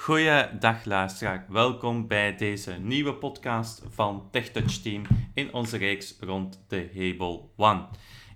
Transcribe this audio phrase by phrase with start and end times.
[0.00, 5.02] Goeiedag luisteraar, welkom bij deze nieuwe podcast van TechTouch Team
[5.34, 7.86] in onze reeks rond de Hable One.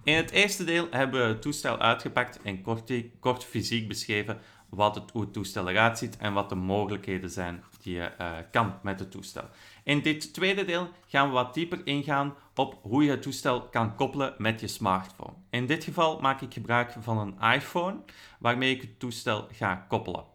[0.03, 4.39] In het eerste deel hebben we het toestel uitgepakt en kort, kort fysiek beschreven
[4.69, 8.33] wat het, hoe het toestel eruit ziet en wat de mogelijkheden zijn die je uh,
[8.51, 9.45] kan met het toestel.
[9.85, 13.95] In dit tweede deel gaan we wat dieper ingaan op hoe je het toestel kan
[13.95, 15.35] koppelen met je smartphone.
[15.51, 17.97] In dit geval maak ik gebruik van een iPhone
[18.39, 20.34] waarmee ik het toestel ga koppelen.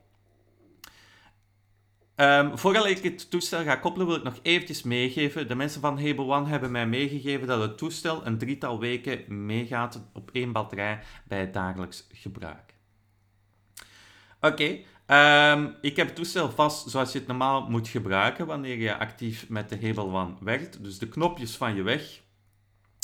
[2.21, 5.47] Um, voordat ik het toestel ga koppelen, wil ik nog eventjes meegeven.
[5.47, 10.01] De mensen van Hable One hebben mij meegegeven dat het toestel een drietal weken meegaat
[10.13, 12.73] op één batterij bij het dagelijks gebruik.
[14.41, 18.97] Oké, ehm, ik heb het toestel vast zoals je het normaal moet gebruiken wanneer je
[18.97, 20.83] actief met de Hable One werkt.
[20.83, 22.21] Dus de knopjes van je weg,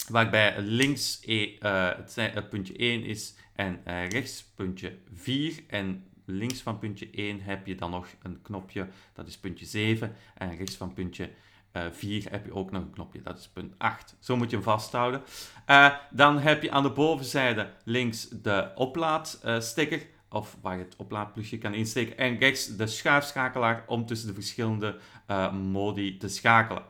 [0.10, 6.62] waarbij links e, uh, het, puntje 1 is en uh, rechts puntje 4 en links
[6.62, 10.16] van puntje 1 heb je dan nog een knopje, dat is puntje 7.
[10.38, 11.30] En rechts van puntje
[11.74, 14.16] uh, eh, 4 heb je ook nog een knopje, dat is punt 8.
[14.20, 15.22] Zo moet je hem vasthouden.
[15.70, 21.58] Uh, dan heb je aan de bovenzijde links de oplaadsticker, of waar je het oplaadplusje
[21.58, 22.18] kan insteken.
[22.18, 26.84] En rechts de schuifschakelaar om tussen de verschillende uh, modi te schakelen.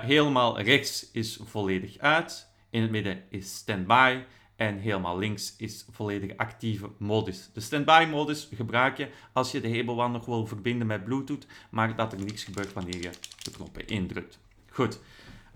[0.00, 2.48] helemaal rechts is volledig uit.
[2.70, 4.22] In het midden is standby.
[4.60, 7.50] En helemaal links is volledig actieve modus.
[7.52, 11.96] De standby modus gebruik je als je de One nog wil verbinden met Bluetooth, maar
[11.96, 13.10] dat er niets gebeurt wanneer je
[13.42, 14.38] de knoppen indrukt.
[14.70, 15.00] Goed.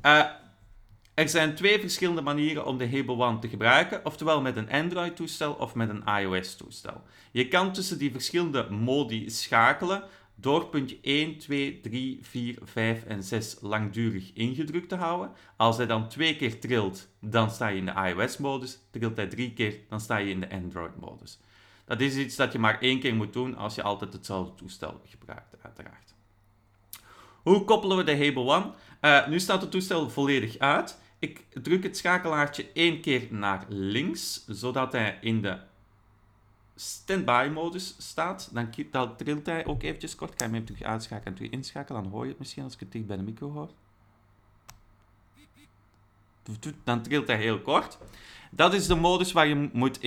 [0.03, 0.25] Uh,
[1.15, 5.75] er zijn twee verschillende manieren om de One te gebruiken, oftewel met een Android-toestel of
[5.75, 7.03] met een iOS-toestel.
[7.31, 10.03] Je kan tussen die verschillende modi schakelen
[10.35, 15.31] door puntje 1, 2, 3, 4, 5 en 6 langdurig ingedrukt te houden.
[15.57, 18.79] Als hij dan twee keer trilt, dan sta je in de iOS-modus.
[18.91, 21.39] Trilt hij drie keer, dan sta je in de Android-modus.
[21.85, 25.01] Dat is iets dat je maar één keer moet doen als je altijd hetzelfde toestel
[25.05, 26.15] gebruikt, uiteraard.
[27.43, 28.73] Hoe koppelen we de Hable One?
[29.01, 31.01] Uh, nu staat het toestel volledig uit.
[31.19, 35.59] Ik druk het schakelaartje één keer naar links, zodat hij in de
[36.75, 38.51] standby modus staat,
[38.91, 40.35] dan, trilt hij ook eventjes kort.
[40.37, 42.03] Ga hem even terug uitschakelen en terug inschakelen.
[42.03, 43.71] Dan hoor je het misschien als ik het dicht bij de micro hoor.
[46.85, 47.99] Dan trilt hij heel kort.
[48.51, 50.03] Dat is de modus waar je moet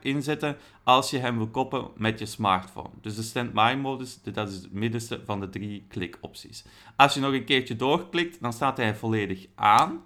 [0.00, 2.90] inzetten als je hem wil koppelen met je smartphone.
[3.00, 6.64] Dus de standby modus, dat is het middenste van de drie klikopties.
[6.96, 10.02] Als je nog een keertje doorklikt, dan staat hij volledig aan.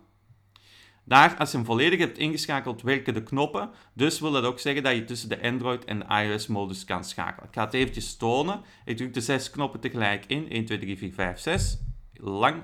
[1.08, 3.70] Daar, als je hem volledig hebt ingeschakeld, werken de knoppen.
[3.94, 7.48] Dus wil dat ook zeggen dat je tussen de Android en de iOS-modus kan schakelen.
[7.48, 8.62] Ik ga het eventjes tonen.
[8.84, 10.50] Ik druk de zes knoppen tegelijk in.
[10.50, 11.78] 1, 2, 3, 4, 5, 6.
[12.12, 12.62] Lang.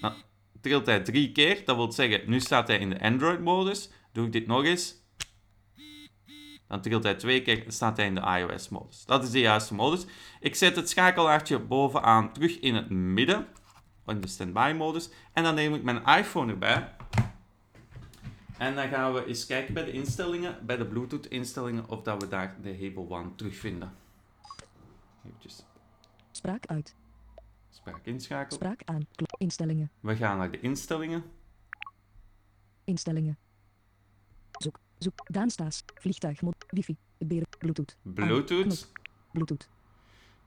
[0.00, 0.12] Dan
[0.60, 1.62] trilt hij drie keer.
[1.64, 3.90] Dat wil zeggen, nu staat hij in de Android-modus.
[4.12, 4.94] Doe ik dit nog eens.
[6.68, 9.04] Dan trilt hij twee keer en staat hij in de iOS-modus.
[9.04, 10.06] Dat is de juiste modus.
[10.40, 13.46] Ik zet het schakelaartje bovenaan terug in het midden
[14.10, 15.10] in de standby modus.
[15.32, 16.94] En dan neem ik mijn iPhone erbij.
[18.58, 22.22] En dan gaan we eens kijken bij de instellingen, bij de Bluetooth instellingen, of dat
[22.22, 23.92] we daar de Hable One terugvinden.
[25.26, 25.64] Eventjes.
[26.30, 26.94] Spraak uit.
[27.70, 28.58] Spraak inschakelen.
[28.58, 29.06] Spraak aan.
[29.38, 29.90] Instellingen.
[30.00, 31.24] We gaan naar de instellingen.
[32.84, 33.38] Instellingen.
[34.52, 34.78] Zoek.
[34.98, 35.20] Zoek.
[35.24, 35.82] Daan Staes.
[35.94, 36.40] Vliegtuig.
[36.68, 36.96] Wifi.
[37.58, 37.96] Bluetooth.
[38.02, 38.90] Bluetooth.
[39.32, 39.68] Bluetooth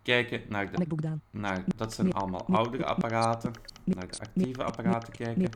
[0.01, 1.17] kijken naar de...
[1.31, 3.51] Naar, dat zijn allemaal oudere apparaten.
[3.83, 5.49] Naar de actieve apparaten kijken.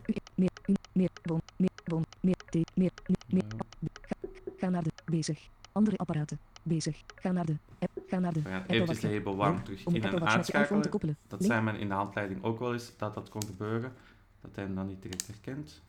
[4.57, 5.39] Ga naar de bezig.
[5.71, 6.39] Andere apparaten.
[6.63, 7.03] Bezig.
[7.15, 7.91] Ga naar de app.
[8.07, 11.17] Ga naar de We gaan eventjes de Hable One terug in en uitschakelen.
[11.27, 13.93] Dat zijn men in de handleiding ook wel eens dat dat kon gebeuren.
[14.41, 15.81] Dat hij hem dan niet direct herkent.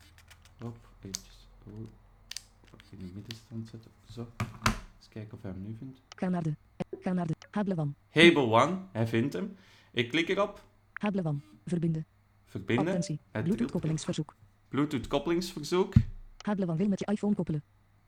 [0.59, 1.47] Hop, eventjes.
[1.63, 1.73] Oh.
[2.89, 3.91] In de middenstand zetten.
[4.09, 4.27] Zo.
[5.07, 6.01] Eens kijken of hij hem nu vindt.
[6.15, 6.55] Ga naar de
[6.99, 7.35] Ga naar de
[8.09, 8.77] Hable One.
[8.91, 9.57] Hij vindt hem.
[9.91, 10.63] Ik klik erop.
[10.93, 12.05] Hable One, verbinden.
[12.45, 12.87] Verbinden.
[12.87, 14.35] Attentie, Bluetooth koppelingsverzoek.
[14.67, 15.93] Bluetooth koppelingsverzoek.
[16.37, 17.63] Hable One wil met je iPhone koppelen.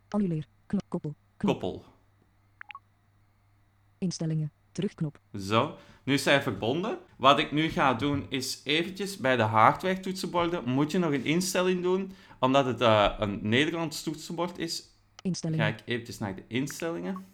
[0.07, 1.15] Annuleer, knop, koppel.
[1.37, 1.85] Koppel.
[3.97, 5.19] Instellingen, terugknop.
[5.37, 6.97] Zo, nu is hij verbonden.
[7.17, 11.25] Wat ik nu ga doen is eventjes bij de hardware toetsenborden moet je nog een
[11.25, 12.11] instelling doen.
[12.39, 14.89] Omdat het uh, een Nederlands toetsenbord is,
[15.29, 15.65] Instellingen.
[15.65, 17.25] ga ik eventjes naar de instellingen.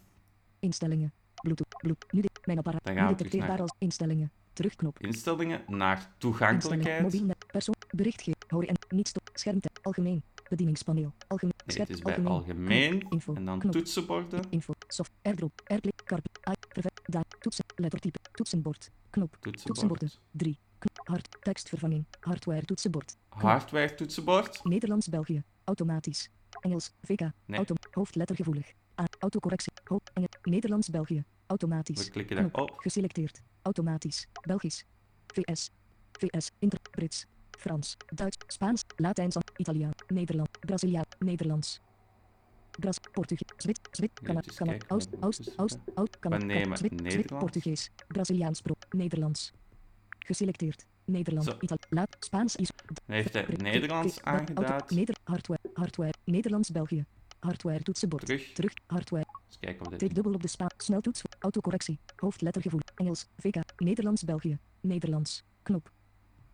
[0.58, 1.12] Instellingen.
[1.42, 1.76] Bluetooth.
[1.78, 2.12] Bluetooth.
[2.12, 2.46] Nu dit.
[2.46, 2.84] Mijn apparaat.
[2.84, 4.30] Dan gaan we detecteerbaar als instellingen.
[4.52, 4.98] Terugknop.
[4.98, 7.02] Instellingen naar toegankelijkheid.
[7.02, 7.34] Mobiel.
[7.46, 7.74] Persoon.
[7.90, 8.44] Berichtgeving.
[8.48, 9.30] Horen en niet stop.
[9.32, 9.78] Schermtijd.
[9.82, 10.22] Algemeen.
[10.48, 11.12] Bedieningspaneel.
[11.26, 11.54] Algemeen.
[11.66, 13.06] Nee, het is bij algemeen.
[13.08, 13.34] Info.
[13.34, 13.72] En dan knop.
[13.72, 14.40] toetsenborden.
[14.50, 14.72] Info.
[14.88, 15.12] Soft.
[15.22, 15.60] Airdrop.
[15.64, 15.92] Airplay.
[16.04, 16.28] Carpe.
[16.50, 16.82] I.
[17.04, 17.22] Da.
[17.40, 17.64] Toetsen.
[17.76, 18.18] Lettertype.
[18.32, 18.90] Toetsenbord.
[19.10, 19.36] Knop.
[19.40, 19.66] Toetsenbord.
[19.66, 20.10] Toetsenborden.
[20.30, 20.58] 3.
[20.94, 21.28] Hard.
[21.40, 22.04] Tekstvervanging.
[22.20, 23.16] Hardware toetsenbord.
[23.28, 24.64] Hardware toetsenbord.
[24.64, 25.42] Nederlands België.
[25.64, 26.28] Automatisch.
[26.66, 26.92] Engels.
[27.02, 27.20] VK.
[27.46, 27.58] Nee.
[27.58, 27.74] Auto.
[27.90, 28.72] Hoofdlettergevoelig.
[29.00, 29.04] A.
[29.18, 29.72] Autocorrectie.
[29.84, 30.10] Hoofd.
[30.14, 30.36] Engels.
[30.42, 31.24] Nederlands België.
[31.46, 32.04] Automatisch.
[32.04, 32.52] We klikken Knop.
[32.52, 32.78] daarop.
[32.78, 33.42] Geselecteerd.
[33.62, 34.26] Automatisch.
[34.46, 34.84] Belgisch.
[35.26, 35.70] VS.
[36.12, 36.50] VS.
[36.58, 36.80] Inter.
[36.90, 37.26] Brits.
[37.50, 37.96] Frans.
[38.14, 38.36] Duits.
[38.46, 38.84] Spaans.
[38.96, 39.36] Latijns.
[39.56, 39.92] Italiaan.
[40.06, 40.60] Nederland.
[40.60, 41.04] Braziliaan.
[41.18, 41.80] Nederlands.
[42.78, 42.98] Bras.
[43.12, 43.48] Portugees.
[43.56, 43.80] Zwit.
[43.90, 44.10] Zwit.
[44.22, 44.40] Cana.
[44.40, 44.70] Even Cana.
[44.70, 45.08] kijken Oost.
[45.20, 45.52] Oost.
[45.56, 45.78] Oost.
[45.94, 46.18] Oost.
[46.18, 46.38] Cana.
[46.38, 46.92] We nemen Zwit.
[47.12, 47.26] Zwit.
[47.26, 47.90] Portugees.
[48.08, 48.60] Braziliaans.
[48.60, 48.74] Pro.
[48.90, 49.52] Nederlands.
[50.18, 50.86] Geselecteerd.
[51.04, 51.56] Nederland.
[51.60, 52.06] Italië.
[52.20, 52.56] Spaans.
[52.56, 52.70] Is.
[53.06, 54.90] Heeft hij Nederlands aangeduid.
[54.90, 55.16] Neder.
[55.24, 55.55] Hardware.
[55.76, 56.14] Hardware.
[56.24, 56.70] Nederlands.
[56.70, 57.04] België.
[57.40, 57.82] Hardware.
[57.82, 58.26] Toetsenbord.
[58.26, 58.52] Terug.
[58.52, 58.72] Terug.
[58.86, 59.26] Hardware.
[59.46, 60.14] Eens kijken Tik dit...
[60.14, 60.70] dubbel op de spa.
[60.76, 61.22] Sneltoets.
[61.38, 61.98] Autocorrectie.
[62.16, 62.80] Hoofdlettergevoel.
[62.94, 63.26] Engels.
[63.36, 63.56] VK.
[63.76, 64.24] Nederlands.
[64.24, 64.58] België.
[64.80, 65.44] Nederlands.
[65.62, 65.90] Knop.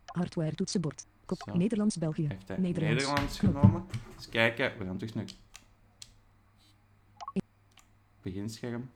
[0.05, 0.55] Hardware.
[0.55, 1.05] Toetsenbord.
[1.25, 1.41] Kop.
[1.45, 1.57] Zo.
[1.57, 1.97] Nederlands.
[1.97, 2.27] België.
[2.27, 3.03] Heeft hij Nederlands.
[3.05, 3.85] Nederlands genomen.
[4.15, 4.77] Eens kijken.
[4.77, 5.25] We gaan terug naar...
[8.21, 8.89] Beginscherm.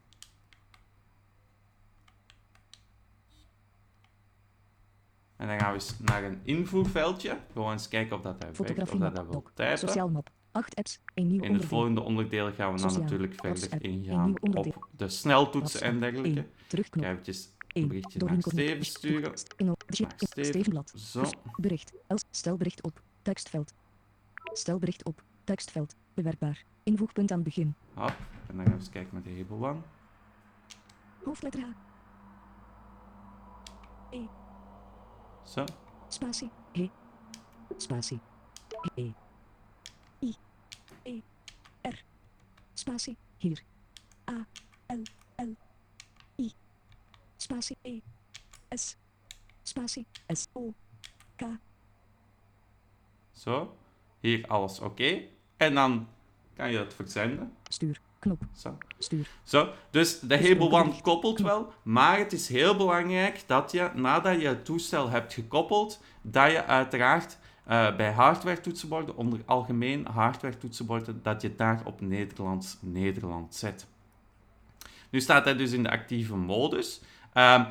[5.48, 7.38] En dan gaan we eens naar een invoerveldje.
[7.54, 9.30] Gewoon eens kijken of dat hij werkt, of dat Map.
[9.30, 9.78] wil typen.
[9.78, 10.30] Sociaal map.
[10.52, 11.00] 8 apps.
[11.14, 13.02] Een nieuw In het volgende onderdeel gaan we dan Sociaal.
[13.02, 16.46] natuurlijk verder ingaan op de sneltoetsen en dergelijke.
[16.68, 17.04] Terugknop.
[17.04, 17.88] Ik ga eventjes een 1.
[17.88, 18.42] berichtje naar.
[18.42, 19.32] Steven sturen.
[20.26, 20.94] Stevenblad.
[20.96, 21.22] Zo.
[21.22, 21.94] Dus bericht.
[22.08, 22.24] Els.
[22.32, 23.02] Stelbericht op.
[23.22, 23.74] Tekstveld.
[24.54, 25.24] Stelbericht op.
[25.44, 25.96] Tekstveld.
[26.14, 26.64] Bewerkbaar.
[26.84, 27.76] Invoegpunt aan het begin.
[27.94, 28.16] Hop.
[28.48, 29.82] En dan gaan we eens kijken met de hebelwang.
[31.24, 31.66] Hoofdletter H.
[35.48, 35.66] Zo.
[36.10, 36.50] Spatie.
[36.74, 36.90] He.
[37.78, 38.20] Spatie.
[38.96, 39.12] E.
[40.20, 40.36] I.
[41.04, 41.22] E.
[41.82, 42.04] R.
[42.74, 43.18] Spatie.
[43.38, 43.64] Hier.
[44.26, 44.46] A.
[44.88, 45.04] L.
[45.36, 45.56] L.
[46.36, 46.54] I.
[47.38, 47.78] Spatie.
[47.82, 48.02] E.
[48.76, 48.98] S.
[49.64, 50.06] Spatie.
[50.34, 50.48] S.
[50.54, 50.74] O.
[51.36, 51.44] K.
[53.32, 53.78] Zo.
[54.20, 55.28] Hier alles oké.
[55.58, 56.08] En dan
[56.54, 57.56] kan je het verzenden.
[57.64, 58.02] Stuur.
[58.28, 58.42] Knop.
[58.56, 58.78] Zo.
[58.98, 59.28] Stuur.
[59.44, 64.42] Zo, dus de Hebel One koppelt wel, maar het is heel belangrijk dat je, nadat
[64.42, 70.58] je het toestel hebt gekoppeld, dat je uiteraard eh, bij hardware toetsenborden, onder algemeen hardware
[70.58, 73.88] toetsenborden, dat je daar op Nederlands Nederland zet.
[75.10, 77.02] Nu staat hij dus in de actieve modus.
[77.34, 77.66] Ehm,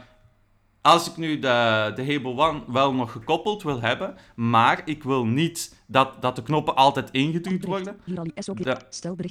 [0.86, 5.26] als ik nu de, de Hebel One wel nog gekoppeld wil hebben, maar ik wil
[5.26, 8.00] niet dat, dat de knoppen altijd ingedrukt worden,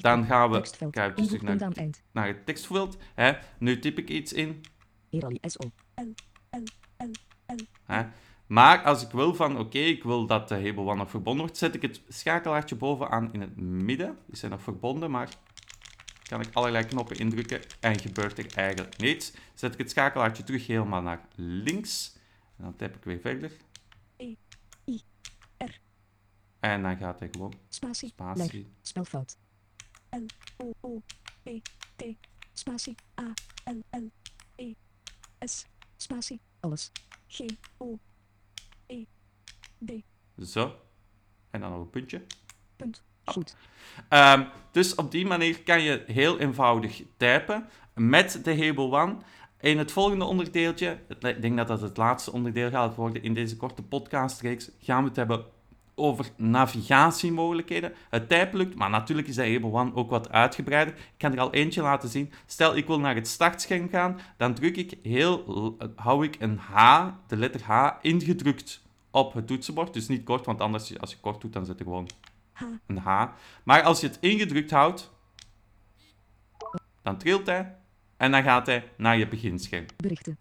[0.01, 2.03] dan gaan we kijk, dus naar, het eind.
[2.11, 2.97] naar het tekstveld.
[3.13, 3.33] Hè.
[3.59, 4.61] Nu typ ik iets in.
[7.85, 8.03] Hè.
[8.47, 11.57] Maar als ik wil van, oké, ik wil dat de Hebel One nog verbonden wordt,
[11.57, 14.17] zet ik het schakelaartje bovenaan in het midden.
[14.25, 15.29] Die zijn nog verbonden, maar
[16.27, 19.33] kan ik allerlei knoppen indrukken en gebeurt er eigenlijk niets.
[19.53, 22.15] Zet ik het schakelaartje terug helemaal naar links.
[22.57, 23.51] En dan typ ik weer verder.
[24.17, 24.33] E.
[24.85, 25.01] I.
[25.57, 25.79] R.
[26.59, 28.09] En dan gaat hij gewoon Spatie.
[28.09, 28.67] Spatie.
[28.81, 29.37] Spelfout.
[30.09, 30.25] L.
[30.57, 30.73] O.
[30.81, 31.01] O.
[31.43, 31.49] P.
[31.95, 32.03] T.
[32.53, 32.95] Spatie.
[33.19, 33.33] A.
[33.71, 33.97] L.
[33.97, 34.11] L.
[34.55, 34.73] E.
[35.39, 35.65] S.
[35.97, 36.41] Spatie.
[36.59, 36.91] Alles.
[37.27, 37.39] G.
[37.77, 37.99] O.
[38.85, 39.03] E.
[39.85, 39.91] D.
[40.45, 40.79] Zo.
[41.49, 42.25] En dan nog een puntje.
[42.75, 43.03] Punt.
[43.25, 43.55] Goed.
[44.09, 49.15] Ehm, dus op die manier kan je heel eenvoudig typen met de Hebel One.
[49.59, 53.57] In het volgende onderdeeltje, ik denk dat dat het laatste onderdeel gaat worden in deze
[53.57, 55.45] korte podcastreeks, gaan we het hebben
[55.95, 57.93] over navigatiemogelijkheden.
[58.09, 60.93] Het typen lukt, maar natuurlijk is de Hebel One ook wat uitgebreider.
[60.93, 62.31] Ik kan er al eentje laten zien.
[62.45, 67.07] Stel, ik wil naar het startscherm gaan, dan druk ik heel, hou ik een H,
[67.27, 68.81] de letter H, ingedrukt
[69.11, 69.93] op het toetsenbord.
[69.93, 72.07] Dus niet kort, want anders als je kort doet, dan zet je gewoon.
[72.85, 73.25] Een H.
[73.63, 75.11] Maar als je het ingedrukt houdt,
[77.01, 77.75] dan trilt hij
[78.17, 79.85] en dan gaat hij naar je beginscherm.
[79.97, 80.37] Berichten.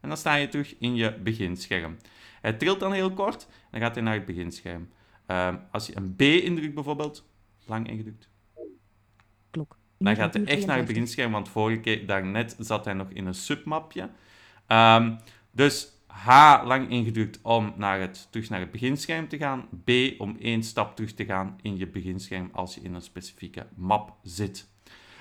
[0.00, 1.96] En dan sta je terug in je beginscherm.
[2.40, 4.88] Hij trilt dan heel kort, dan gaat hij naar het beginscherm.
[5.26, 7.24] Ehm, als je een B indrukt bijvoorbeeld,
[7.64, 8.28] lang ingedrukt,
[9.50, 9.78] Klok.
[9.98, 10.86] dan gaat hij 9 uur echt naar het 52.
[10.86, 14.10] beginscherm, want vorige keer daarnet zat hij nog in een submapje.
[14.66, 15.16] Ehm,
[15.50, 19.68] dus H lang ingedrukt om naar het, terug naar het beginscherm te gaan.
[19.84, 23.66] B om één stap terug te gaan in je beginscherm als je in een specifieke
[23.76, 24.68] map zit.